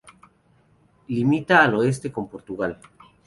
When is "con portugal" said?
2.11-2.79